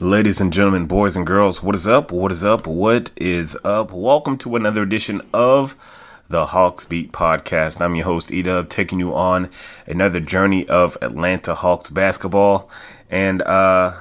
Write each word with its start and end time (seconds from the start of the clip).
Ladies 0.00 0.40
and 0.42 0.52
gentlemen, 0.52 0.86
boys 0.86 1.16
and 1.16 1.26
girls, 1.26 1.62
what 1.62 1.74
is 1.74 1.88
up? 1.88 2.12
What 2.12 2.30
is 2.30 2.44
up? 2.44 2.66
What 2.66 3.12
is 3.16 3.56
up? 3.64 3.90
Welcome 3.90 4.36
to 4.38 4.56
another 4.56 4.82
edition 4.82 5.22
of 5.32 5.74
the 6.28 6.46
Hawks 6.46 6.84
Beat 6.84 7.10
Podcast. 7.12 7.80
I'm 7.80 7.94
your 7.94 8.04
host, 8.04 8.28
Edub, 8.28 8.68
taking 8.68 9.00
you 9.00 9.14
on 9.14 9.48
another 9.86 10.20
journey 10.20 10.68
of 10.68 10.98
Atlanta 11.00 11.54
Hawks 11.54 11.88
basketball. 11.88 12.68
And 13.08 13.40
uh 13.40 13.94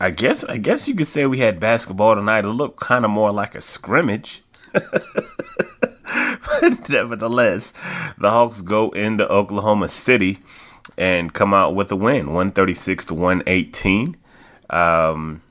I 0.00 0.10
guess 0.10 0.42
I 0.44 0.56
guess 0.56 0.88
you 0.88 0.96
could 0.96 1.06
say 1.06 1.26
we 1.26 1.38
had 1.38 1.60
basketball 1.60 2.16
tonight. 2.16 2.44
It 2.44 2.48
looked 2.48 2.80
kind 2.80 3.04
of 3.04 3.12
more 3.12 3.30
like 3.30 3.54
a 3.54 3.60
scrimmage. 3.60 4.42
But 4.72 5.02
nevertheless, 6.88 7.72
the 8.18 8.30
Hawks 8.30 8.60
go 8.60 8.90
into 8.90 9.28
Oklahoma 9.28 9.88
City 9.88 10.38
and 10.96 11.32
come 11.32 11.54
out 11.54 11.74
with 11.74 11.92
a 11.92 11.96
win, 11.96 12.26
136 12.26 13.06
to 13.06 13.14
118. 13.14 14.16
Um, 14.70 15.42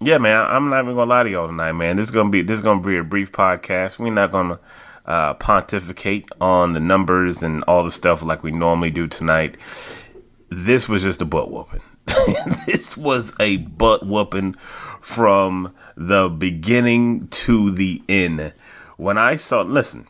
yeah, 0.00 0.18
man, 0.18 0.40
I'm 0.40 0.68
not 0.68 0.84
even 0.84 0.96
gonna 0.96 1.08
lie 1.08 1.22
to 1.22 1.30
y'all 1.30 1.46
tonight, 1.46 1.72
man. 1.72 1.96
This 1.96 2.06
is 2.08 2.10
gonna 2.10 2.30
be 2.30 2.42
this 2.42 2.56
is 2.56 2.60
gonna 2.60 2.80
be 2.80 2.96
a 2.96 3.04
brief 3.04 3.32
podcast. 3.32 3.98
We're 3.98 4.12
not 4.12 4.30
gonna 4.30 4.58
uh, 5.06 5.34
pontificate 5.34 6.28
on 6.40 6.72
the 6.72 6.80
numbers 6.80 7.42
and 7.42 7.62
all 7.64 7.82
the 7.82 7.90
stuff 7.90 8.22
like 8.22 8.42
we 8.42 8.50
normally 8.50 8.90
do 8.90 9.06
tonight. 9.06 9.56
This 10.50 10.88
was 10.88 11.02
just 11.02 11.22
a 11.22 11.24
butt 11.24 11.50
whooping. 11.50 11.82
this 12.66 12.96
was 12.96 13.32
a 13.40 13.58
butt 13.58 14.06
whooping 14.06 14.54
from 15.00 15.74
the 15.96 16.28
beginning 16.28 17.28
to 17.28 17.70
the 17.70 18.02
end. 18.08 18.52
When 18.96 19.18
I 19.18 19.36
saw, 19.36 19.62
listen, 19.62 20.06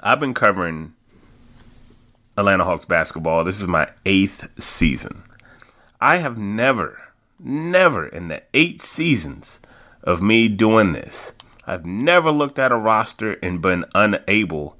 I've 0.00 0.20
been 0.20 0.34
covering 0.34 0.94
Atlanta 2.36 2.64
Hawks 2.64 2.84
basketball. 2.84 3.44
This 3.44 3.60
is 3.60 3.66
my 3.66 3.90
eighth 4.04 4.50
season. 4.60 5.22
I 6.00 6.18
have 6.18 6.36
never, 6.36 7.00
never 7.38 8.06
in 8.06 8.28
the 8.28 8.42
eight 8.52 8.82
seasons 8.82 9.60
of 10.02 10.20
me 10.20 10.48
doing 10.48 10.92
this, 10.92 11.32
I've 11.66 11.86
never 11.86 12.30
looked 12.30 12.58
at 12.58 12.72
a 12.72 12.76
roster 12.76 13.38
and 13.42 13.62
been 13.62 13.84
unable 13.94 14.76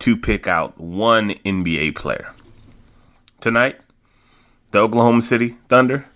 to 0.00 0.16
pick 0.16 0.46
out 0.46 0.78
one 0.78 1.30
NBA 1.30 1.96
player. 1.96 2.32
Tonight, 3.40 3.80
the 4.70 4.80
Oklahoma 4.80 5.22
City 5.22 5.56
Thunder, 5.68 6.06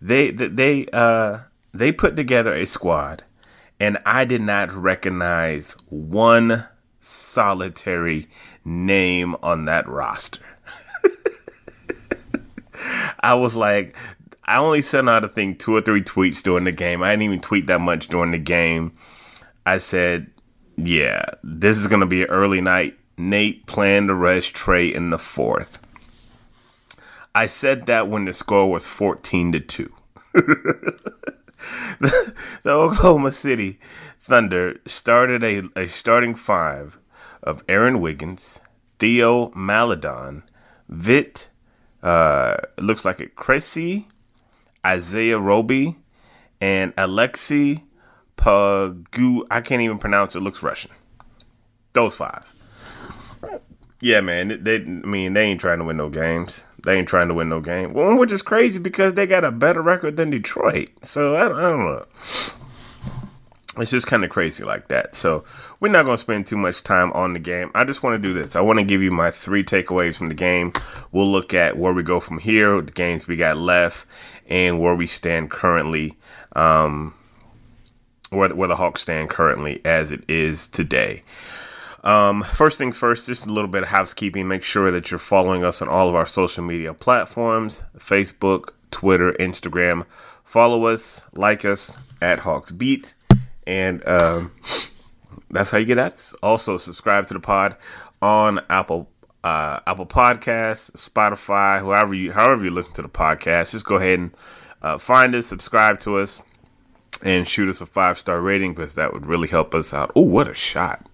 they 0.00 0.30
they 0.30 0.86
uh 0.92 1.40
they 1.72 1.92
put 1.92 2.16
together 2.16 2.54
a 2.54 2.66
squad 2.66 3.24
and 3.80 3.98
I 4.06 4.24
did 4.24 4.40
not 4.40 4.72
recognize 4.72 5.72
one 5.88 6.66
solitary 7.00 8.28
name 8.64 9.34
on 9.42 9.64
that 9.66 9.88
roster. 9.88 10.44
I 13.20 13.34
was 13.34 13.56
like, 13.56 13.96
I 14.44 14.58
only 14.58 14.82
sent 14.82 15.08
out, 15.08 15.24
I 15.24 15.28
think, 15.28 15.58
two 15.58 15.74
or 15.74 15.80
three 15.80 16.02
tweets 16.02 16.42
during 16.42 16.64
the 16.64 16.72
game. 16.72 17.02
I 17.02 17.10
didn't 17.10 17.22
even 17.22 17.40
tweet 17.40 17.66
that 17.66 17.80
much 17.80 18.08
during 18.08 18.30
the 18.30 18.38
game. 18.38 18.92
I 19.66 19.78
said, 19.78 20.30
yeah, 20.76 21.24
this 21.42 21.78
is 21.78 21.86
going 21.86 22.00
to 22.00 22.06
be 22.06 22.22
an 22.22 22.28
early 22.28 22.60
night. 22.60 22.98
Nate 23.16 23.66
planned 23.66 24.08
to 24.08 24.14
rush 24.14 24.50
Trey 24.50 24.92
in 24.92 25.10
the 25.10 25.18
fourth. 25.18 25.83
I 27.34 27.46
said 27.46 27.86
that 27.86 28.08
when 28.08 28.26
the 28.26 28.32
score 28.32 28.70
was 28.70 28.86
14 28.86 29.52
to 29.52 29.60
2. 29.60 29.92
the, 30.34 32.34
the 32.62 32.70
Oklahoma 32.70 33.32
City 33.32 33.78
Thunder 34.20 34.80
started 34.86 35.42
a, 35.42 35.62
a 35.76 35.88
starting 35.88 36.34
five 36.34 36.98
of 37.42 37.64
Aaron 37.68 38.00
Wiggins, 38.00 38.60
Theo 38.98 39.50
Maledon, 39.54 40.44
Vit, 40.88 41.48
uh, 42.02 42.56
looks 42.78 43.04
like 43.04 43.20
it, 43.20 43.34
Cressy, 43.34 44.08
Isaiah 44.86 45.38
Roby, 45.38 45.96
and 46.60 46.94
Alexi 46.96 47.82
Pagu. 48.36 49.40
I 49.50 49.60
can't 49.60 49.82
even 49.82 49.98
pronounce 49.98 50.36
it. 50.36 50.40
Looks 50.40 50.62
Russian. 50.62 50.90
Those 51.92 52.16
five. 52.16 52.54
Yeah, 54.00 54.20
man. 54.20 54.62
They, 54.62 54.76
I 54.76 54.78
mean, 54.78 55.34
they 55.34 55.44
ain't 55.44 55.60
trying 55.60 55.78
to 55.78 55.84
win 55.84 55.96
no 55.96 56.10
games. 56.10 56.64
They 56.84 56.98
ain't 56.98 57.08
trying 57.08 57.28
to 57.28 57.34
win 57.34 57.48
no 57.48 57.60
game. 57.60 57.92
Well, 57.92 58.18
which 58.18 58.30
is 58.30 58.42
crazy 58.42 58.78
because 58.78 59.14
they 59.14 59.26
got 59.26 59.44
a 59.44 59.50
better 59.50 59.80
record 59.80 60.16
than 60.16 60.30
Detroit. 60.30 60.90
So 61.02 61.36
I 61.36 61.48
don't, 61.48 61.58
I 61.58 61.62
don't 61.62 61.84
know. 61.86 62.06
It's 63.76 63.90
just 63.90 64.06
kind 64.06 64.22
of 64.22 64.30
crazy 64.30 64.62
like 64.62 64.88
that. 64.88 65.16
So 65.16 65.44
we're 65.80 65.88
not 65.88 66.04
going 66.04 66.16
to 66.16 66.20
spend 66.20 66.46
too 66.46 66.56
much 66.56 66.84
time 66.84 67.10
on 67.12 67.32
the 67.32 67.40
game. 67.40 67.70
I 67.74 67.84
just 67.84 68.02
want 68.02 68.14
to 68.14 68.28
do 68.28 68.32
this. 68.32 68.54
I 68.54 68.60
want 68.60 68.78
to 68.78 68.84
give 68.84 69.02
you 69.02 69.10
my 69.10 69.30
three 69.30 69.64
takeaways 69.64 70.14
from 70.14 70.28
the 70.28 70.34
game. 70.34 70.72
We'll 71.10 71.26
look 71.26 71.54
at 71.54 71.76
where 71.76 71.92
we 71.92 72.02
go 72.02 72.20
from 72.20 72.38
here, 72.38 72.80
the 72.80 72.92
games 72.92 73.26
we 73.26 73.36
got 73.36 73.56
left, 73.56 74.06
and 74.46 74.78
where 74.78 74.94
we 74.94 75.06
stand 75.06 75.50
currently. 75.50 76.16
Um, 76.54 77.14
where, 78.30 78.54
where 78.54 78.68
the 78.68 78.76
Hawks 78.76 79.02
stand 79.02 79.30
currently 79.30 79.80
as 79.84 80.12
it 80.12 80.22
is 80.28 80.68
today. 80.68 81.22
Um, 82.04 82.42
first 82.42 82.76
things 82.76 82.98
first, 82.98 83.26
just 83.26 83.46
a 83.46 83.52
little 83.52 83.68
bit 83.68 83.82
of 83.82 83.88
housekeeping. 83.88 84.46
Make 84.46 84.62
sure 84.62 84.90
that 84.90 85.10
you're 85.10 85.18
following 85.18 85.64
us 85.64 85.80
on 85.80 85.88
all 85.88 86.08
of 86.08 86.14
our 86.14 86.26
social 86.26 86.62
media 86.62 86.92
platforms 86.92 87.84
Facebook, 87.98 88.70
Twitter, 88.90 89.32
Instagram. 89.40 90.04
Follow 90.44 90.84
us, 90.86 91.24
like 91.32 91.64
us 91.64 91.96
at 92.20 92.40
Hawks 92.40 92.70
Beat, 92.70 93.14
and 93.66 94.06
um, 94.06 94.52
that's 95.50 95.70
how 95.70 95.78
you 95.78 95.86
get 95.86 95.96
at 95.96 96.12
us. 96.12 96.34
Also, 96.42 96.76
subscribe 96.76 97.26
to 97.28 97.34
the 97.34 97.40
pod 97.40 97.76
on 98.20 98.60
Apple 98.68 99.08
uh, 99.42 99.80
Apple 99.86 100.06
Podcasts, 100.06 100.90
Spotify, 100.92 101.80
whoever 101.80 102.14
you, 102.14 102.32
however 102.32 102.64
you 102.64 102.70
listen 102.70 102.92
to 102.94 103.02
the 103.02 103.08
podcast. 103.08 103.72
Just 103.72 103.86
go 103.86 103.96
ahead 103.96 104.18
and 104.18 104.30
uh, 104.82 104.98
find 104.98 105.34
us, 105.34 105.46
subscribe 105.46 106.00
to 106.00 106.18
us, 106.18 106.42
and 107.22 107.48
shoot 107.48 107.68
us 107.68 107.80
a 107.80 107.86
five 107.86 108.18
star 108.18 108.42
rating 108.42 108.74
because 108.74 108.94
that 108.94 109.14
would 109.14 109.24
really 109.24 109.48
help 109.48 109.74
us 109.74 109.94
out. 109.94 110.12
Oh, 110.14 110.22
what 110.22 110.48
a 110.48 110.54
shot! 110.54 111.06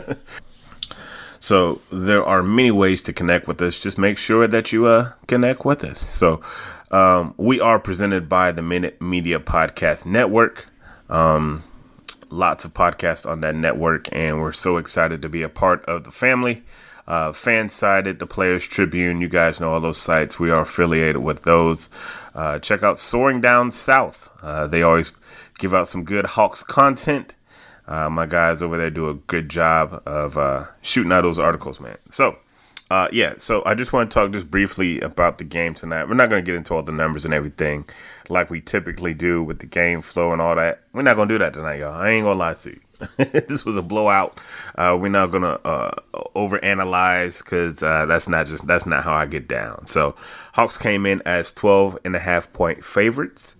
so 1.40 1.80
there 1.90 2.24
are 2.24 2.42
many 2.42 2.70
ways 2.70 3.02
to 3.02 3.12
connect 3.12 3.46
with 3.46 3.60
us. 3.62 3.78
Just 3.78 3.98
make 3.98 4.18
sure 4.18 4.46
that 4.46 4.72
you 4.72 4.86
uh, 4.86 5.12
connect 5.26 5.64
with 5.64 5.84
us. 5.84 6.00
So 6.00 6.42
um, 6.90 7.34
we 7.36 7.60
are 7.60 7.78
presented 7.78 8.28
by 8.28 8.52
the 8.52 8.62
Minute 8.62 9.00
Media 9.00 9.40
Podcast 9.40 10.06
Network. 10.06 10.68
Um, 11.08 11.62
lots 12.30 12.64
of 12.64 12.74
podcasts 12.74 13.28
on 13.28 13.40
that 13.40 13.54
network, 13.54 14.08
and 14.12 14.40
we're 14.40 14.52
so 14.52 14.76
excited 14.76 15.22
to 15.22 15.28
be 15.28 15.42
a 15.42 15.48
part 15.48 15.84
of 15.86 16.04
the 16.04 16.10
family. 16.10 16.62
Uh, 17.06 17.32
Fansided, 17.32 18.18
the 18.18 18.26
Players 18.26 18.66
Tribune, 18.66 19.20
you 19.20 19.28
guys 19.28 19.60
know 19.60 19.72
all 19.72 19.80
those 19.80 20.00
sites. 20.00 20.40
We 20.40 20.50
are 20.50 20.62
affiliated 20.62 21.18
with 21.18 21.42
those. 21.42 21.90
Uh, 22.34 22.58
check 22.58 22.82
out 22.82 22.98
Soaring 22.98 23.40
Down 23.40 23.70
South. 23.70 24.30
Uh, 24.42 24.66
they 24.66 24.82
always 24.82 25.12
give 25.58 25.74
out 25.74 25.88
some 25.88 26.04
good 26.04 26.24
Hawks 26.24 26.62
content. 26.62 27.34
Uh, 27.86 28.08
my 28.08 28.26
guys 28.26 28.62
over 28.62 28.76
there 28.78 28.90
do 28.90 29.08
a 29.08 29.14
good 29.14 29.48
job 29.48 30.02
of 30.06 30.38
uh, 30.38 30.66
shooting 30.82 31.12
out 31.12 31.22
those 31.22 31.38
articles, 31.38 31.80
man. 31.80 31.98
So, 32.08 32.38
uh, 32.90 33.08
yeah, 33.12 33.34
so 33.38 33.62
I 33.66 33.74
just 33.74 33.92
want 33.92 34.10
to 34.10 34.14
talk 34.14 34.32
just 34.32 34.50
briefly 34.50 35.00
about 35.00 35.38
the 35.38 35.44
game 35.44 35.74
tonight. 35.74 36.08
We're 36.08 36.14
not 36.14 36.30
going 36.30 36.42
to 36.42 36.46
get 36.46 36.54
into 36.54 36.74
all 36.74 36.82
the 36.82 36.92
numbers 36.92 37.24
and 37.24 37.34
everything 37.34 37.84
like 38.28 38.50
we 38.50 38.60
typically 38.60 39.14
do 39.14 39.42
with 39.42 39.58
the 39.58 39.66
game 39.66 40.00
flow 40.00 40.32
and 40.32 40.40
all 40.40 40.56
that. 40.56 40.82
We're 40.92 41.02
not 41.02 41.16
going 41.16 41.28
to 41.28 41.34
do 41.34 41.38
that 41.38 41.54
tonight, 41.54 41.80
y'all. 41.80 41.94
I 41.94 42.10
ain't 42.10 42.24
going 42.24 42.36
to 42.36 42.38
lie 42.38 42.54
to 42.54 42.70
you. 42.70 42.80
this 43.16 43.64
was 43.64 43.76
a 43.76 43.82
blowout. 43.82 44.38
Uh, 44.76 44.96
we're 45.00 45.08
not 45.08 45.30
gonna 45.30 45.58
uh, 45.64 45.92
overanalyze 46.36 47.38
because 47.38 47.82
uh, 47.82 48.06
that's 48.06 48.28
not 48.28 48.46
just 48.46 48.66
that's 48.66 48.86
not 48.86 49.02
how 49.02 49.12
I 49.14 49.26
get 49.26 49.48
down. 49.48 49.86
So 49.86 50.14
Hawks 50.52 50.78
came 50.78 51.06
in 51.06 51.22
as 51.26 51.52
12 51.52 51.98
and 52.04 52.14
a 52.14 52.18
half 52.18 52.52
point 52.52 52.84
favorites. 52.84 53.56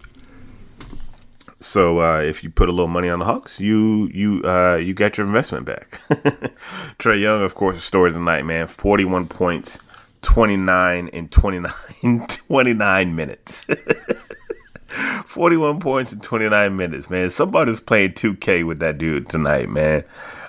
So 1.64 2.00
uh, 2.00 2.20
if 2.20 2.44
you 2.44 2.50
put 2.50 2.68
a 2.68 2.72
little 2.72 2.88
money 2.88 3.08
on 3.08 3.20
the 3.20 3.24
Hawks, 3.24 3.58
you 3.58 4.10
you 4.12 4.42
uh, 4.44 4.76
you 4.76 4.92
got 4.92 5.16
your 5.16 5.26
investment 5.26 5.64
back. 5.64 5.98
Trey 6.98 7.18
Young, 7.18 7.42
of 7.42 7.54
course, 7.54 7.76
the 7.76 7.82
story 7.82 8.08
of 8.08 8.14
the 8.14 8.20
night, 8.20 8.44
man. 8.44 8.66
Forty 8.66 9.06
one 9.06 9.26
points, 9.26 9.78
twenty 10.20 10.58
nine 10.58 11.08
in 11.08 11.28
29, 11.28 11.72
29 12.28 13.16
minutes. 13.16 13.66
41 15.24 15.80
points 15.80 16.12
in 16.12 16.20
29 16.20 16.76
minutes, 16.76 17.10
man. 17.10 17.30
Somebody's 17.30 17.80
playing 17.80 18.12
2K 18.12 18.64
with 18.64 18.78
that 18.78 18.98
dude 18.98 19.28
tonight, 19.28 19.68
man. 19.68 20.04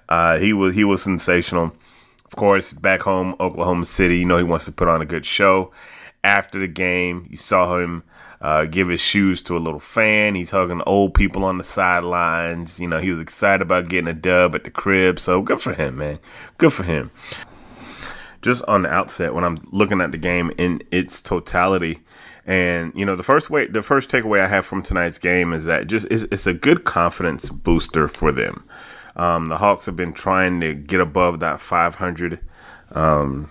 Uh, 0.10 0.38
he 0.38 0.52
was 0.52 0.76
he 0.76 0.84
was 0.84 1.02
sensational. 1.02 1.74
Of 2.26 2.36
course, 2.36 2.74
back 2.74 3.04
home, 3.04 3.36
Oklahoma 3.40 3.86
City. 3.86 4.20
You 4.20 4.26
know 4.26 4.38
he 4.38 4.44
wants 4.44 4.66
to 4.66 4.74
put 4.74 4.90
on 4.90 5.02
a 5.02 5.06
good 5.06 5.26
show. 5.26 5.72
After 6.26 6.60
the 6.60 6.68
game, 6.68 7.26
you 7.30 7.38
saw 7.38 7.80
him 7.80 8.04
uh, 8.46 8.66
give 8.66 8.90
his 8.90 9.02
shoes 9.02 9.42
to 9.42 9.58
a 9.58 9.60
little 9.60 9.80
fan. 9.80 10.36
He's 10.36 10.52
hugging 10.52 10.84
old 10.86 11.16
people 11.16 11.44
on 11.44 11.58
the 11.58 11.64
sidelines. 11.64 12.80
You 12.80 12.88
know, 12.88 13.00
he 13.00 13.10
was 13.10 13.20
excited 13.20 13.64
about 13.64 13.90
getting 13.90 14.08
a 14.08 14.14
dub 14.14 14.54
at 14.54 14.64
the 14.66 14.70
crib. 14.70 15.18
So 15.18 15.42
good 15.42 15.60
for 15.60 15.74
him, 15.74 15.98
man. 15.98 16.20
Good 16.60 16.72
for 16.72 16.84
him. 16.84 17.10
Just 18.44 18.64
on 18.66 18.84
the 18.84 18.90
outset, 18.90 19.34
when 19.34 19.44
I'm 19.44 19.58
looking 19.72 20.00
at 20.00 20.12
the 20.12 20.20
game 20.20 20.52
in 20.60 20.84
its 20.92 21.24
totality, 21.24 22.02
and 22.46 22.94
you 22.96 23.04
know, 23.04 23.16
the 23.16 23.24
first 23.24 23.50
way, 23.50 23.66
the 23.66 23.82
first 23.82 24.12
takeaway 24.12 24.42
I 24.42 24.48
have 24.48 24.64
from 24.64 24.84
tonight's 24.84 25.18
game 25.18 25.52
is 25.52 25.66
that 25.66 25.88
just 25.88 26.06
it's, 26.12 26.26
it's 26.26 26.46
a 26.46 26.54
good 26.54 26.84
confidence 26.84 27.50
booster 27.50 28.08
for 28.08 28.32
them. 28.32 28.64
Um, 29.16 29.48
the 29.48 29.58
Hawks 29.58 29.88
have 29.88 29.96
been 29.96 30.14
trying 30.14 30.62
to 30.62 30.76
get 30.76 31.02
above 31.02 31.40
that 31.40 31.60
500 31.60 32.40
um, 32.92 33.50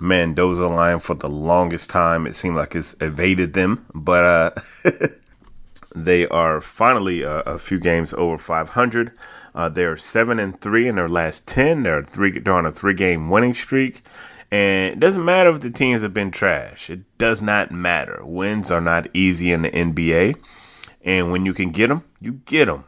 Mendoza 0.00 0.66
line 0.66 1.00
for 1.00 1.14
the 1.14 1.28
longest 1.28 1.90
time. 1.90 2.26
It 2.26 2.34
seemed 2.34 2.56
like 2.56 2.74
it's 2.74 2.94
evaded 3.00 3.52
them, 3.52 3.86
but 3.94 4.24
uh, 4.24 4.90
they 5.94 6.26
are 6.28 6.60
finally 6.60 7.24
uh, 7.24 7.42
a 7.42 7.58
few 7.58 7.78
games 7.78 8.12
over 8.14 8.38
500. 8.38 9.12
Uh, 9.54 9.68
they're 9.68 9.96
seven 9.96 10.38
and 10.38 10.60
three 10.60 10.86
in 10.86 10.96
their 10.96 11.08
last 11.08 11.46
ten. 11.48 11.82
They're 11.82 12.02
three. 12.02 12.38
They're 12.38 12.54
on 12.54 12.66
a 12.66 12.72
three-game 12.72 13.28
winning 13.28 13.54
streak, 13.54 14.04
and 14.50 14.92
it 14.92 15.00
doesn't 15.00 15.24
matter 15.24 15.50
if 15.50 15.60
the 15.60 15.70
teams 15.70 16.02
have 16.02 16.14
been 16.14 16.30
trash. 16.30 16.90
It 16.90 17.00
does 17.18 17.42
not 17.42 17.72
matter. 17.72 18.20
Wins 18.22 18.70
are 18.70 18.80
not 18.80 19.08
easy 19.12 19.50
in 19.50 19.62
the 19.62 19.70
NBA, 19.70 20.36
and 21.02 21.32
when 21.32 21.44
you 21.44 21.54
can 21.54 21.70
get 21.70 21.88
them, 21.88 22.04
you 22.20 22.34
get 22.44 22.66
them. 22.66 22.84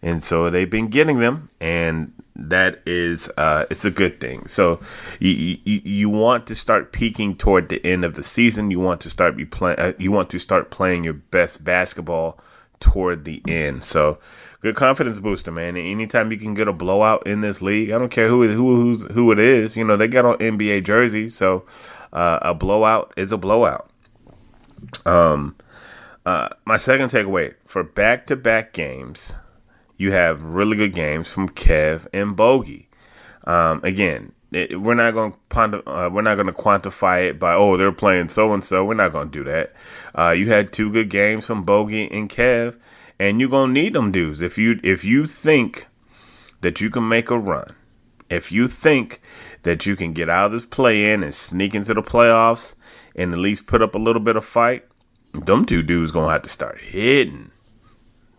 And 0.00 0.22
so 0.22 0.48
they've 0.48 0.70
been 0.70 0.88
getting 0.88 1.18
them, 1.18 1.50
and 1.60 2.12
that 2.38 2.82
is 2.86 3.30
uh, 3.36 3.64
it's 3.70 3.84
a 3.84 3.90
good 3.90 4.20
thing. 4.20 4.46
So 4.46 4.80
you, 5.18 5.58
you 5.64 5.80
you 5.84 6.10
want 6.10 6.46
to 6.48 6.54
start 6.54 6.92
peaking 6.92 7.36
toward 7.36 7.68
the 7.68 7.84
end 7.84 8.04
of 8.04 8.14
the 8.14 8.22
season. 8.22 8.70
You 8.70 8.80
want 8.80 9.00
to 9.02 9.10
start 9.10 9.36
be 9.36 9.44
playing. 9.44 9.78
Uh, 9.78 9.92
you 9.98 10.12
want 10.12 10.30
to 10.30 10.38
start 10.38 10.70
playing 10.70 11.04
your 11.04 11.14
best 11.14 11.64
basketball 11.64 12.38
toward 12.78 13.24
the 13.24 13.42
end. 13.48 13.84
So 13.84 14.18
good 14.60 14.76
confidence 14.76 15.18
booster, 15.18 15.50
man. 15.50 15.76
Anytime 15.76 16.30
you 16.30 16.38
can 16.38 16.54
get 16.54 16.68
a 16.68 16.72
blowout 16.72 17.26
in 17.26 17.40
this 17.40 17.62
league, 17.62 17.90
I 17.90 17.98
don't 17.98 18.10
care 18.10 18.28
who 18.28 18.46
who 18.52 18.98
who 19.12 19.32
it 19.32 19.38
is. 19.38 19.76
You 19.76 19.84
know 19.84 19.96
they 19.96 20.08
got 20.08 20.26
on 20.26 20.38
NBA 20.38 20.84
jerseys, 20.84 21.34
so 21.34 21.64
uh, 22.12 22.38
a 22.42 22.54
blowout 22.54 23.12
is 23.16 23.32
a 23.32 23.38
blowout. 23.38 23.90
Um, 25.04 25.56
uh, 26.26 26.48
my 26.64 26.76
second 26.76 27.10
takeaway 27.10 27.54
for 27.64 27.82
back 27.82 28.26
to 28.26 28.36
back 28.36 28.72
games 28.72 29.36
you 29.96 30.12
have 30.12 30.42
really 30.42 30.76
good 30.76 30.94
games 30.94 31.30
from 31.30 31.48
Kev 31.48 32.06
and 32.12 32.36
Bogey. 32.36 32.88
Um, 33.44 33.80
again, 33.82 34.32
it, 34.52 34.80
we're 34.80 34.94
not 34.94 35.12
going 35.12 35.34
to 35.50 35.90
uh, 35.90 36.08
we're 36.08 36.22
not 36.22 36.36
going 36.36 36.46
to 36.46 36.52
quantify 36.52 37.28
it 37.28 37.38
by 37.38 37.54
oh 37.54 37.76
they're 37.76 37.92
playing 37.92 38.28
so 38.28 38.52
and 38.52 38.62
so. 38.62 38.84
We're 38.84 38.94
not 38.94 39.12
going 39.12 39.30
to 39.30 39.38
do 39.38 39.44
that. 39.44 39.72
Uh, 40.14 40.30
you 40.30 40.50
had 40.50 40.72
two 40.72 40.92
good 40.92 41.10
games 41.10 41.46
from 41.46 41.64
Bogey 41.64 42.10
and 42.10 42.28
Kev, 42.28 42.78
and 43.18 43.40
you're 43.40 43.50
going 43.50 43.74
to 43.74 43.80
need 43.80 43.94
them 43.94 44.12
dudes 44.12 44.42
if 44.42 44.58
you 44.58 44.80
if 44.82 45.04
you 45.04 45.26
think 45.26 45.86
that 46.60 46.80
you 46.80 46.90
can 46.90 47.08
make 47.08 47.30
a 47.30 47.38
run. 47.38 47.74
If 48.28 48.50
you 48.50 48.66
think 48.66 49.20
that 49.62 49.86
you 49.86 49.94
can 49.94 50.12
get 50.12 50.28
out 50.28 50.46
of 50.46 50.52
this 50.52 50.66
play 50.66 51.12
in 51.12 51.22
and 51.22 51.34
sneak 51.34 51.74
into 51.74 51.94
the 51.94 52.02
playoffs 52.02 52.74
and 53.14 53.32
at 53.32 53.38
least 53.38 53.66
put 53.66 53.82
up 53.82 53.94
a 53.94 53.98
little 53.98 54.22
bit 54.22 54.34
of 54.34 54.44
fight, 54.44 54.84
them 55.32 55.64
two 55.64 55.82
dudes 55.82 56.10
gonna 56.10 56.32
have 56.32 56.42
to 56.42 56.48
start 56.48 56.80
hitting 56.80 57.52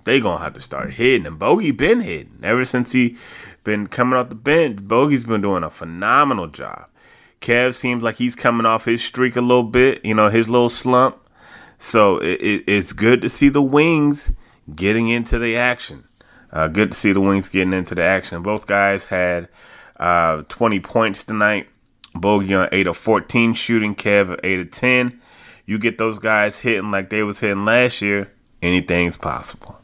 they 0.08 0.20
gonna 0.20 0.44
have 0.44 0.54
to 0.54 0.60
start 0.60 0.94
hitting. 0.94 1.26
And 1.26 1.38
Bogey 1.38 1.72
been 1.72 2.02
hitting 2.02 2.40
ever 2.42 2.66
since 2.66 2.92
he 2.94 3.18
been 3.64 3.88
coming 3.88 4.18
off 4.18 4.30
the 4.30 4.36
bench. 4.36 4.80
Bogey's 4.84 5.24
been 5.24 5.42
doing 5.42 5.64
a 5.64 5.70
phenomenal 5.70 6.48
job. 6.48 6.88
Kev 7.42 7.76
seems 7.76 8.02
like 8.02 8.16
he's 8.16 8.36
coming 8.36 8.66
off 8.66 8.86
his 8.86 9.04
streak 9.04 9.36
a 9.36 9.42
little 9.42 9.64
bit, 9.64 10.04
you 10.04 10.14
know, 10.14 10.30
his 10.30 10.50
little 10.50 10.70
slump. 10.70 11.18
So 11.78 12.18
it, 12.18 12.42
it, 12.42 12.64
it's 12.68 12.94
good 12.94 13.22
to 13.22 13.30
see 13.30 13.50
the 13.50 13.62
wings 13.62 14.34
getting 14.74 15.10
into 15.10 15.38
the 15.38 15.56
action. 15.56 16.06
Uh, 16.52 16.68
good 16.68 16.92
to 16.94 16.98
see 16.98 17.12
the 17.12 17.22
wings 17.22 17.50
getting 17.50 17.74
into 17.74 17.94
the 17.94 18.04
action. 18.04 18.42
Both 18.42 18.66
guys 18.66 19.06
had 19.06 19.50
uh, 20.00 20.44
20 20.48 20.80
points 20.80 21.24
tonight. 21.24 21.68
Bogey 22.16 22.56
on 22.56 22.70
8 22.72 22.88
of 22.88 22.98
14 22.98 23.54
shooting, 23.54 23.94
Kev 23.94 24.32
at 24.32 24.40
8 24.44 24.60
of 24.62 24.72
10. 24.72 25.22
You 25.66 25.78
get 25.78 25.98
those 25.98 26.18
guys 26.18 26.60
hitting 26.60 26.90
like 26.90 27.10
they 27.10 27.22
was 27.22 27.42
hitting 27.42 27.66
last 27.66 28.02
year, 28.02 28.32
anything's 28.62 29.18
possible 29.18 29.80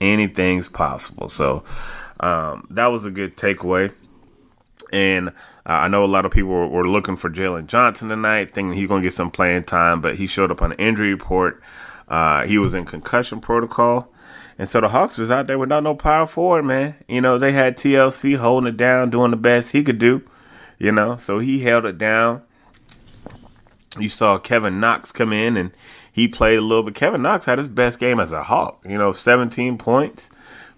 anything's 0.00 0.68
possible. 0.68 1.28
So 1.28 1.64
um, 2.20 2.66
that 2.70 2.86
was 2.86 3.04
a 3.04 3.10
good 3.10 3.36
takeaway. 3.36 3.92
And 4.92 5.28
uh, 5.28 5.32
I 5.66 5.88
know 5.88 6.04
a 6.04 6.06
lot 6.06 6.24
of 6.24 6.32
people 6.32 6.50
were, 6.50 6.66
were 6.66 6.88
looking 6.88 7.16
for 7.16 7.28
Jalen 7.28 7.66
Johnson 7.66 8.08
tonight, 8.08 8.52
thinking 8.52 8.72
he's 8.74 8.88
going 8.88 9.02
to 9.02 9.06
get 9.06 9.12
some 9.12 9.30
playing 9.30 9.64
time, 9.64 10.00
but 10.00 10.16
he 10.16 10.26
showed 10.26 10.50
up 10.50 10.62
on 10.62 10.70
the 10.70 10.78
injury 10.78 11.10
report. 11.10 11.62
Uh, 12.08 12.44
he 12.44 12.58
was 12.58 12.74
in 12.74 12.84
concussion 12.84 13.40
protocol. 13.40 14.10
And 14.58 14.68
so 14.68 14.80
the 14.80 14.88
Hawks 14.88 15.18
was 15.18 15.30
out 15.30 15.46
there 15.46 15.58
without 15.58 15.84
no 15.84 15.94
power 15.94 16.26
forward, 16.26 16.64
man. 16.64 16.96
You 17.06 17.20
know, 17.20 17.38
they 17.38 17.52
had 17.52 17.76
TLC 17.76 18.36
holding 18.36 18.68
it 18.68 18.76
down, 18.76 19.10
doing 19.10 19.30
the 19.30 19.36
best 19.36 19.70
he 19.70 19.84
could 19.84 19.98
do, 19.98 20.24
you 20.78 20.90
know, 20.90 21.16
so 21.16 21.38
he 21.38 21.60
held 21.60 21.84
it 21.84 21.96
down. 21.96 22.42
You 23.98 24.08
saw 24.08 24.38
Kevin 24.38 24.80
Knox 24.80 25.12
come 25.12 25.32
in 25.32 25.56
and 25.56 25.70
he 26.12 26.28
played 26.28 26.58
a 26.58 26.62
little 26.62 26.82
bit. 26.82 26.94
Kevin 26.94 27.22
Knox 27.22 27.46
had 27.46 27.58
his 27.58 27.68
best 27.68 27.98
game 27.98 28.20
as 28.20 28.32
a 28.32 28.44
Hawk. 28.44 28.84
You 28.88 28.98
know, 28.98 29.12
17 29.12 29.78
points, 29.78 30.30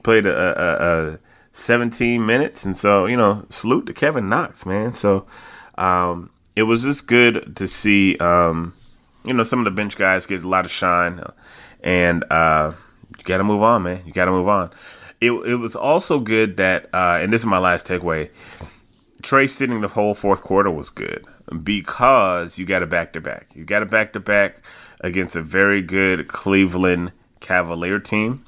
played 0.02 0.26
a, 0.26 0.32
a, 0.32 1.12
a 1.14 1.18
17 1.52 2.24
minutes, 2.24 2.64
and 2.64 2.76
so 2.76 3.06
you 3.06 3.16
know, 3.16 3.46
salute 3.48 3.86
to 3.86 3.92
Kevin 3.92 4.28
Knox, 4.28 4.64
man. 4.66 4.92
So 4.92 5.26
um, 5.78 6.30
it 6.56 6.64
was 6.64 6.82
just 6.82 7.06
good 7.06 7.56
to 7.56 7.66
see. 7.66 8.16
Um, 8.18 8.74
you 9.24 9.34
know, 9.34 9.42
some 9.42 9.58
of 9.58 9.64
the 9.66 9.70
bench 9.70 9.96
guys 9.96 10.26
get 10.26 10.42
a 10.42 10.48
lot 10.48 10.64
of 10.64 10.70
shine, 10.70 11.22
and 11.82 12.24
uh, 12.30 12.72
you 13.18 13.24
got 13.24 13.38
to 13.38 13.44
move 13.44 13.62
on, 13.62 13.82
man. 13.82 14.02
You 14.06 14.12
got 14.12 14.26
to 14.26 14.30
move 14.30 14.48
on. 14.48 14.70
It, 15.20 15.32
it 15.32 15.56
was 15.56 15.76
also 15.76 16.18
good 16.18 16.56
that, 16.56 16.88
uh, 16.94 17.18
and 17.20 17.32
this 17.32 17.42
is 17.42 17.46
my 17.46 17.58
last 17.58 17.86
takeaway. 17.86 18.30
Trey 19.22 19.46
sitting 19.46 19.82
the 19.82 19.88
whole 19.88 20.14
fourth 20.14 20.42
quarter 20.42 20.70
was 20.70 20.88
good 20.88 21.26
because 21.62 22.58
you 22.58 22.64
got 22.64 22.82
a 22.82 22.86
back 22.86 23.12
to 23.12 23.20
back. 23.20 23.48
You 23.54 23.64
got 23.64 23.82
a 23.82 23.86
back 23.86 24.14
to 24.14 24.20
back 24.20 24.62
against 25.00 25.36
a 25.36 25.42
very 25.42 25.82
good 25.82 26.28
Cleveland 26.28 27.12
Cavalier 27.40 27.98
team. 27.98 28.44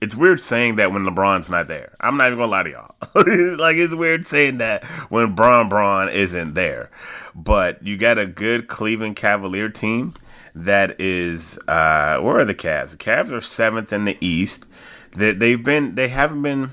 it's 0.00 0.14
weird 0.16 0.40
saying 0.40 0.76
that 0.76 0.92
when 0.92 1.04
LeBron's 1.04 1.48
not 1.48 1.68
there. 1.68 1.94
I'm 2.00 2.16
not 2.16 2.26
even 2.26 2.38
gonna 2.38 2.50
lie 2.50 2.62
to 2.64 2.70
y'all. 2.70 2.94
like 3.56 3.76
it's 3.76 3.94
weird 3.94 4.26
saying 4.26 4.58
that 4.58 4.84
when 5.10 5.34
Bron 5.34 5.68
Bron 5.68 6.08
isn't 6.10 6.54
there. 6.54 6.90
But 7.34 7.82
you 7.82 7.96
got 7.96 8.18
a 8.18 8.26
good 8.26 8.68
Cleveland 8.68 9.16
Cavalier 9.16 9.68
team 9.68 10.14
that 10.54 11.00
is 11.00 11.58
uh 11.68 12.18
where 12.18 12.38
are 12.38 12.44
the 12.44 12.54
Cavs? 12.54 12.92
The 12.92 12.96
Cavs 12.98 13.32
are 13.32 13.40
seventh 13.40 13.92
in 13.92 14.04
the 14.04 14.18
East. 14.20 14.66
They, 15.12 15.32
they've 15.32 15.62
been 15.62 15.94
they 15.94 16.08
haven't 16.08 16.42
been 16.42 16.72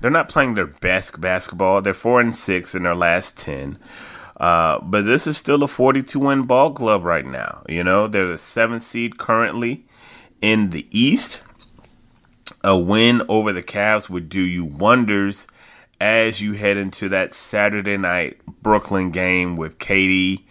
they're 0.00 0.10
not 0.10 0.28
playing 0.28 0.54
their 0.54 0.66
best 0.66 1.20
basketball. 1.20 1.82
They're 1.82 1.94
four 1.94 2.20
and 2.20 2.34
six 2.34 2.74
in 2.74 2.82
their 2.84 2.94
last 2.94 3.36
ten. 3.38 3.78
Uh, 4.36 4.80
but 4.80 5.02
this 5.02 5.26
is 5.26 5.36
still 5.36 5.62
a 5.62 5.68
42 5.68 6.18
win 6.18 6.42
ball 6.42 6.72
club 6.72 7.04
right 7.04 7.26
now. 7.26 7.62
You 7.68 7.84
know, 7.84 8.08
they're 8.08 8.32
the 8.32 8.38
seventh 8.38 8.82
seed 8.82 9.18
currently 9.18 9.84
in 10.40 10.70
the 10.70 10.86
East 10.90 11.40
a 12.64 12.76
win 12.76 13.22
over 13.28 13.52
the 13.52 13.62
Cavs 13.62 14.08
would 14.08 14.28
do 14.28 14.40
you 14.40 14.64
wonders 14.64 15.46
as 16.00 16.40
you 16.40 16.54
head 16.54 16.76
into 16.76 17.08
that 17.10 17.34
Saturday 17.34 17.98
night 17.98 18.40
Brooklyn 18.62 19.10
game 19.10 19.56
with 19.56 19.78
KD 19.78 20.42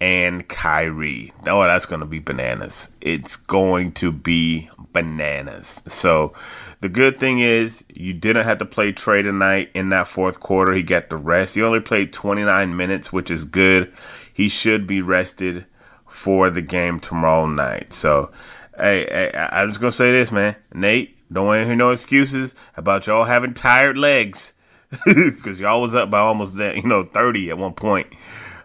and 0.00 0.46
Kyrie. 0.48 1.32
Oh, 1.46 1.62
that's 1.62 1.86
going 1.86 2.00
to 2.00 2.06
be 2.06 2.18
bananas. 2.18 2.90
It's 3.00 3.36
going 3.36 3.92
to 3.92 4.12
be 4.12 4.68
bananas. 4.92 5.82
So, 5.86 6.34
the 6.80 6.88
good 6.88 7.18
thing 7.18 7.38
is 7.38 7.84
you 7.88 8.12
didn't 8.12 8.44
have 8.44 8.58
to 8.58 8.66
play 8.66 8.92
Trey 8.92 9.22
tonight 9.22 9.70
in 9.74 9.88
that 9.90 10.08
fourth 10.08 10.40
quarter. 10.40 10.72
He 10.74 10.82
got 10.82 11.08
the 11.08 11.16
rest. 11.16 11.54
He 11.54 11.62
only 11.62 11.80
played 11.80 12.12
29 12.12 12.76
minutes, 12.76 13.12
which 13.12 13.30
is 13.30 13.44
good. 13.44 13.92
He 14.32 14.48
should 14.48 14.86
be 14.86 15.00
rested 15.00 15.66
for 16.06 16.50
the 16.50 16.62
game 16.62 17.00
tomorrow 17.00 17.46
night. 17.46 17.92
So, 17.92 18.30
hey, 18.76 19.06
hey 19.10 19.48
I'm 19.52 19.68
just 19.68 19.80
going 19.80 19.90
to 19.90 19.96
say 19.96 20.12
this, 20.12 20.30
man. 20.30 20.56
Nate, 20.74 21.16
don't 21.32 21.46
want 21.46 21.62
to 21.62 21.66
hear 21.66 21.76
no 21.76 21.90
excuses 21.90 22.54
about 22.76 23.06
y'all 23.06 23.24
having 23.24 23.54
tired 23.54 23.96
legs 23.96 24.52
because 25.04 25.60
y'all 25.60 25.82
was 25.82 25.94
up 25.94 26.10
by 26.10 26.18
almost 26.18 26.56
you 26.56 26.82
know, 26.82 27.04
30 27.04 27.50
at 27.50 27.58
one 27.58 27.74
point. 27.74 28.06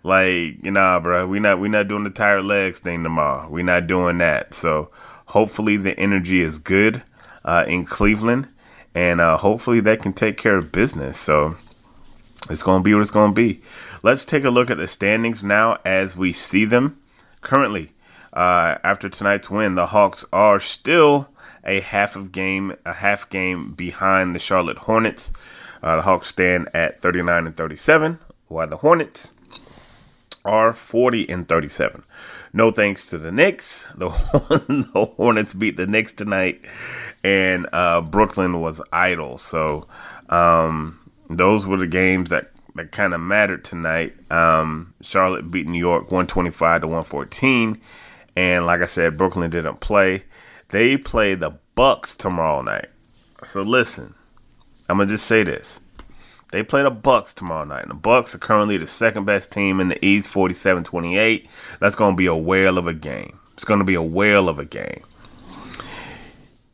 Like, 0.04 0.64
you 0.64 0.72
know, 0.72 1.00
bro, 1.02 1.28
we 1.28 1.40
not 1.40 1.60
we 1.60 1.70
not 1.70 1.88
doing 1.88 2.04
the 2.04 2.10
tired 2.10 2.46
legs 2.46 2.80
thing 2.80 3.04
tomorrow. 3.04 3.48
We 3.50 3.64
not 3.64 3.88
doing 3.88 4.18
that. 4.18 4.54
So 4.54 4.90
hopefully 5.28 5.78
the 5.78 5.98
energy 6.00 6.42
is 6.42 6.58
good 6.58 7.04
uh, 7.46 7.66
in 7.68 7.86
Cleveland, 7.86 8.48
and 8.96 9.22
uh, 9.22 9.38
hopefully 9.38 9.80
they 9.80 9.98
can 9.98 10.14
take 10.14 10.38
care 10.38 10.58
of 10.58 10.72
business. 10.72 11.20
So 11.20 11.56
it's 12.50 12.64
gonna 12.64 12.84
be 12.84 12.94
what 12.94 13.02
it's 13.02 13.12
gonna 13.12 13.34
be. 13.34 13.62
Let's 14.02 14.26
take 14.26 14.44
a 14.44 14.50
look 14.50 14.72
at 14.72 14.78
the 14.78 14.88
standings 14.88 15.44
now 15.44 15.80
as 15.86 16.18
we 16.18 16.34
see 16.34 16.66
them 16.66 17.00
currently. 17.42 17.94
Uh, 18.34 18.78
after 18.84 19.10
tonight's 19.10 19.50
win, 19.50 19.76
the 19.76 19.88
Hawks 19.88 20.26
are 20.32 20.60
still 20.60 21.28
a 21.64 21.82
half 21.82 22.16
of 22.16 22.32
game, 22.32 22.76
a 22.86 22.94
half 22.94 23.30
game 23.30 23.74
behind 23.74 24.34
the 24.34 24.40
Charlotte 24.40 24.80
Hornets. 24.80 25.32
Uh, 25.84 25.98
the 25.98 26.02
Hawks 26.04 26.28
stand 26.28 26.70
at 26.74 27.02
39 27.02 27.48
and 27.48 27.58
37, 27.58 28.20
while 28.48 28.68
the 28.68 28.78
Hornets 28.78 29.34
are 30.44 30.74
40 30.74 31.30
and 31.30 31.48
37. 31.48 32.04
No 32.54 32.72
thanks 32.72 33.10
to 33.10 33.18
the 33.18 33.32
Knicks. 33.32 33.88
The, 33.96 34.10
the 34.94 35.06
Hornets 35.18 35.54
beat 35.54 35.78
the 35.78 35.88
Knicks 35.88 36.14
tonight, 36.14 36.62
and 37.24 37.68
uh, 37.72 38.02
Brooklyn 38.02 38.60
was 38.60 38.82
idle. 38.92 39.38
So 39.38 39.88
um, 40.30 41.00
those 41.30 41.66
were 41.66 41.78
the 41.78 41.88
games 41.88 42.30
that, 42.30 42.52
that 42.76 42.92
kind 42.92 43.14
of 43.14 43.22
mattered 43.22 43.64
tonight. 43.64 44.16
Um, 44.32 44.94
Charlotte 45.02 45.52
beat 45.52 45.68
New 45.68 45.80
York 45.80 46.04
125 46.06 46.82
to 46.82 46.88
114, 46.88 47.80
and 48.36 48.66
like 48.66 48.82
I 48.82 48.86
said, 48.86 49.18
Brooklyn 49.18 49.52
didn't 49.52 49.80
play. 49.80 50.24
They 50.70 50.98
play 50.98 51.36
the 51.36 51.60
Bucks 51.76 52.16
tomorrow 52.16 52.62
night. 52.62 52.88
So 53.46 53.62
listen, 53.62 54.14
I'm 54.88 54.98
gonna 54.98 55.10
just 55.10 55.26
say 55.26 55.44
this. 55.44 55.81
They 56.52 56.64
play 56.64 56.84
the 56.84 56.92
Bucks 56.92 57.34
tomorrow 57.34 57.66
night. 57.66 57.84
And 57.84 57.92
the 57.92 57.96
Bucks 57.96 58.36
are 58.36 58.40
currently 58.40 58.78
the 58.78 58.88
second 58.88 59.26
best 59.26 59.52
team 59.52 59.80
in 59.80 59.88
the 59.90 60.06
East, 60.06 60.34
47-28. 60.34 61.48
That's 61.80 61.96
gonna 61.96 62.16
be 62.16 62.26
a 62.26 62.36
whale 62.36 62.78
of 62.78 62.88
a 62.88 62.94
game. 62.94 63.40
It's 63.54 63.64
gonna 63.64 63.84
be 63.84 63.96
a 63.96 64.02
whale 64.02 64.50
of 64.50 64.60
a 64.60 64.66
game. 64.66 65.04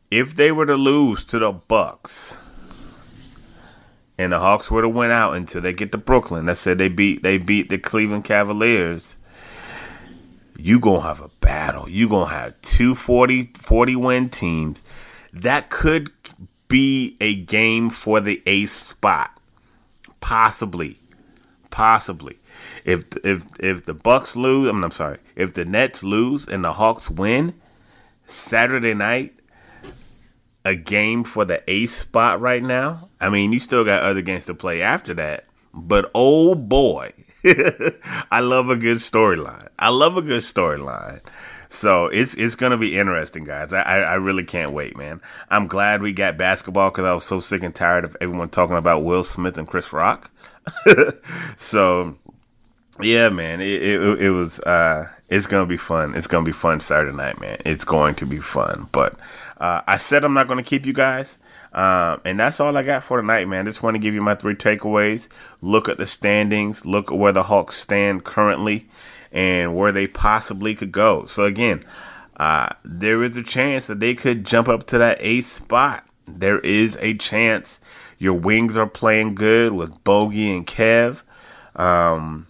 If 0.09 0.35
they 0.35 0.51
were 0.51 0.65
to 0.65 0.75
lose 0.75 1.23
to 1.25 1.39
the 1.39 1.51
Bucks, 1.51 2.39
and 4.17 4.33
the 4.33 4.39
Hawks 4.39 4.71
were 4.71 4.81
to 4.81 4.89
win 4.89 5.11
out 5.11 5.35
until 5.35 5.61
they 5.61 5.73
get 5.73 5.91
to 5.91 5.97
Brooklyn, 5.97 6.45
that 6.47 6.57
said 6.57 6.77
they 6.77 6.87
beat 6.87 7.23
they 7.23 7.37
beat 7.37 7.69
the 7.69 7.77
Cleveland 7.77 8.23
Cavaliers 8.23 9.17
you 10.57 10.79
gonna 10.79 11.01
have 11.01 11.21
a 11.21 11.29
battle. 11.39 11.87
You 11.87 12.09
gonna 12.09 12.29
have 12.29 12.59
two 12.61 12.95
40, 12.95 13.51
40 13.55 13.95
win 13.95 14.29
teams. 14.29 14.83
That 15.31 15.69
could 15.69 16.11
be 16.67 17.15
a 17.21 17.35
game 17.35 17.89
for 17.89 18.19
the 18.19 18.41
ace 18.45 18.71
spot, 18.71 19.36
possibly, 20.19 20.99
possibly. 21.69 22.37
If 22.85 23.03
if 23.23 23.45
if 23.59 23.85
the 23.85 23.93
Bucks 23.93 24.35
lose, 24.35 24.69
I 24.69 24.71
mean, 24.71 24.83
I'm 24.83 24.91
sorry. 24.91 25.19
If 25.35 25.53
the 25.53 25.65
Nets 25.65 26.03
lose 26.03 26.47
and 26.47 26.63
the 26.63 26.73
Hawks 26.73 27.09
win 27.09 27.53
Saturday 28.25 28.93
night, 28.93 29.37
a 30.67 30.75
game 30.75 31.23
for 31.23 31.45
the 31.45 31.63
ace 31.69 31.95
spot 31.95 32.41
right 32.41 32.61
now. 32.61 33.09
I 33.21 33.29
mean, 33.29 33.53
you 33.53 33.59
still 33.59 33.85
got 33.85 34.03
other 34.03 34.21
games 34.21 34.45
to 34.45 34.53
play 34.53 34.81
after 34.81 35.13
that, 35.13 35.45
but 35.73 36.11
oh 36.13 36.55
boy, 36.55 37.13
I 38.31 38.41
love 38.41 38.69
a 38.69 38.75
good 38.75 38.97
storyline. 38.97 39.69
I 39.79 39.89
love 39.89 40.17
a 40.17 40.21
good 40.21 40.41
storyline. 40.41 41.21
So 41.69 42.07
it's 42.07 42.33
it's 42.35 42.55
gonna 42.55 42.77
be 42.77 42.97
interesting, 42.97 43.43
guys. 43.43 43.73
I, 43.73 43.81
I, 43.81 43.97
I 43.99 44.13
really 44.15 44.43
can't 44.43 44.71
wait, 44.71 44.97
man. 44.97 45.21
I'm 45.49 45.67
glad 45.67 46.01
we 46.01 46.13
got 46.13 46.37
basketball 46.37 46.91
because 46.91 47.05
I 47.05 47.13
was 47.13 47.25
so 47.25 47.39
sick 47.39 47.63
and 47.63 47.75
tired 47.75 48.05
of 48.05 48.15
everyone 48.21 48.49
talking 48.49 48.77
about 48.77 49.03
Will 49.03 49.23
Smith 49.23 49.57
and 49.57 49.67
Chris 49.67 49.91
Rock. 49.91 50.31
so 51.57 52.17
yeah, 53.01 53.29
man, 53.29 53.61
it, 53.61 53.81
it, 53.81 54.21
it 54.21 54.29
was 54.31 54.59
uh, 54.61 55.09
it's 55.29 55.47
gonna 55.47 55.65
be 55.65 55.77
fun. 55.77 56.15
It's 56.15 56.27
gonna 56.27 56.45
be 56.45 56.51
fun 56.51 56.79
Saturday 56.79 57.15
night, 57.15 57.39
man. 57.39 57.57
It's 57.65 57.85
going 57.85 58.15
to 58.15 58.25
be 58.25 58.39
fun. 58.39 58.87
But 58.91 59.17
uh, 59.57 59.81
I 59.87 59.97
said 59.97 60.23
I'm 60.23 60.33
not 60.33 60.47
gonna 60.47 60.63
keep 60.63 60.85
you 60.85 60.93
guys. 60.93 61.37
Um, 61.73 62.21
and 62.25 62.39
that's 62.39 62.59
all 62.59 62.75
I 62.75 62.81
got 62.81 63.03
for 63.03 63.21
tonight, 63.21 63.47
man. 63.47 63.65
Just 63.65 63.83
want 63.83 63.93
to 63.95 63.99
give 63.99 64.15
you 64.15 64.21
my 64.21 64.33
three 64.33 64.55
takeaways. 64.55 65.27
Look 65.61 65.87
at 65.87 65.97
the 65.97 66.07
standings, 66.07 66.85
look 66.85 67.11
at 67.11 67.17
where 67.17 67.33
the 67.33 67.43
Hawks 67.43 67.75
stand 67.75 68.23
currently, 68.23 68.87
and 69.37 69.75
where 69.75 69.91
they 69.91 70.07
possibly 70.07 70.73
could 70.73 70.91
go. 70.91 71.25
So, 71.27 71.45
again, 71.45 71.85
uh, 72.37 72.69
there 72.83 73.23
is 73.23 73.37
a 73.37 73.43
chance 73.43 73.85
that 73.85 73.99
they 73.99 74.15
could 74.15 74.45
jump 74.45 74.67
up 74.67 74.87
to 74.87 74.97
that 74.97 75.17
eighth 75.19 75.45
spot. 75.45 76.03
There 76.25 76.59
is 76.59 76.97
a 76.99 77.13
chance 77.13 77.79
your 78.17 78.33
wings 78.33 78.75
are 78.75 78.87
playing 78.87 79.35
good 79.35 79.73
with 79.73 80.03
Bogey 80.03 80.51
and 80.55 80.65
Kev. 80.65 81.21
Um, 81.75 82.47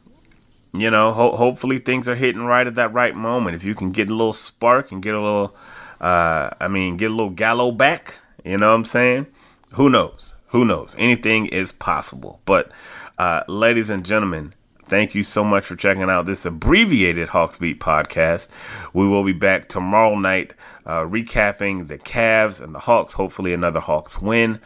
you 0.74 0.90
know, 0.90 1.12
ho- 1.12 1.36
hopefully 1.36 1.78
things 1.78 2.08
are 2.08 2.16
hitting 2.16 2.44
right 2.44 2.66
at 2.66 2.76
that 2.76 2.94
right 2.94 3.16
moment. 3.16 3.58
If 3.58 3.66
you 3.66 3.76
can 3.76 3.92
get 3.92 4.10
a 4.10 4.16
little 4.16 4.32
spark 4.32 4.92
and 4.92 5.04
get 5.04 5.14
a 5.14 5.22
little, 5.22 5.56
uh, 6.00 6.52
I 6.60 6.70
mean, 6.70 6.96
get 6.96 7.12
a 7.12 7.14
little 7.14 7.32
Gallo 7.32 7.72
back 7.72 8.20
you 8.48 8.58
know 8.58 8.70
what 8.70 8.76
I'm 8.76 8.86
saying? 8.86 9.28
Who 9.74 9.90
knows? 9.90 10.34
Who 10.48 10.64
knows? 10.64 10.96
Anything 10.98 11.48
is 11.48 11.74
possible. 11.74 12.40
But, 12.46 12.72
uh, 13.18 13.44
ladies 13.50 13.90
and 13.90 14.06
gentlemen, 14.06 14.54
thank 14.88 15.16
you 15.16 15.24
so 15.24 15.44
much 15.44 15.66
for 15.66 15.76
checking 15.76 16.04
out 16.04 16.26
this 16.26 16.46
abbreviated 16.46 17.30
Hawks 17.30 17.58
Beat 17.58 17.80
podcast. 17.80 18.50
We 18.94 19.08
will 19.08 19.24
be 19.24 19.34
back 19.34 19.70
tomorrow 19.70 20.16
night 20.16 20.54
uh, 20.86 21.02
recapping 21.02 21.88
the 21.88 21.98
Cavs 21.98 22.62
and 22.62 22.74
the 22.74 22.80
Hawks. 22.80 23.14
Hopefully, 23.14 23.54
another 23.54 23.80
Hawks 23.80 24.22
win 24.22 24.60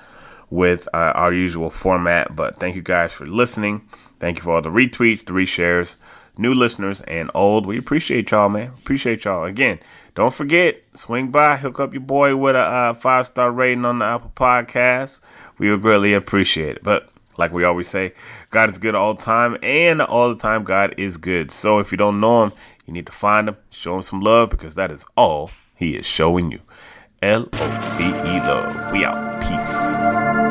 with 0.50 0.88
uh, 0.94 1.14
our 1.16 1.34
usual 1.34 1.70
format. 1.70 2.36
But 2.36 2.60
thank 2.60 2.76
you 2.76 2.82
guys 2.82 3.14
for 3.14 3.26
listening. 3.26 3.88
Thank 4.20 4.38
you 4.38 4.44
for 4.44 4.56
all 4.56 4.62
the 4.62 4.70
retweets, 4.70 5.26
the 5.26 5.34
reshares, 5.34 5.96
new 6.38 6.54
listeners, 6.54 7.02
and 7.02 7.32
old. 7.34 7.66
We 7.66 7.78
appreciate 7.78 8.32
y'all, 8.32 8.50
man. 8.50 8.68
Appreciate 8.78 9.26
y'all. 9.26 9.46
Again, 9.46 9.80
don't 10.14 10.34
forget, 10.34 10.82
swing 10.94 11.32
by, 11.32 11.58
hook 11.58 11.80
up 11.80 11.94
your 11.94 12.02
boy 12.02 12.36
with 12.36 12.56
a 12.56 12.60
uh, 12.60 12.94
five 12.94 13.28
star 13.28 13.52
rating 13.52 13.86
on 13.86 14.00
the 14.00 14.06
Apple 14.06 14.32
Podcast. 14.36 15.20
We 15.58 15.72
would 15.72 15.82
greatly 15.82 16.14
appreciate 16.14 16.78
it. 16.78 16.84
But 16.84 17.11
like 17.42 17.52
we 17.52 17.64
always 17.66 17.90
say, 17.90 18.14
God 18.52 18.70
is 18.70 18.78
good 18.78 18.96
all 18.96 19.14
the 19.16 19.22
time, 19.22 19.58
and 19.62 20.02
all 20.02 20.30
the 20.30 20.40
time 20.40 20.64
God 20.64 20.94
is 20.98 21.18
good. 21.18 21.52
So 21.52 21.80
if 21.80 21.92
you 21.92 21.98
don't 21.98 22.20
know 22.20 22.44
Him, 22.44 22.54
you 22.86 22.94
need 22.94 23.08
to 23.08 23.12
find 23.12 23.50
Him, 23.50 23.58
show 23.70 23.96
Him 23.96 24.02
some 24.04 24.22
love, 24.22 24.50
because 24.50 24.76
that 24.76 24.92
is 24.92 25.06
all 25.18 25.52
He 25.76 25.98
is 25.98 26.06
showing 26.06 26.52
you. 26.52 26.62
L 27.22 27.50
O 27.54 27.96
V 27.98 28.06
E 28.06 28.40
love. 28.40 28.92
We 28.92 29.06
out. 29.06 29.42
Peace. 29.42 30.51